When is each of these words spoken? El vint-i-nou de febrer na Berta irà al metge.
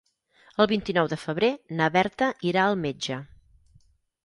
El 0.63 0.67
vint-i-nou 0.71 1.09
de 1.11 1.19
febrer 1.25 1.51
na 1.81 1.91
Berta 1.97 2.31
irà 2.53 2.65
al 2.71 2.81
metge. 2.87 3.21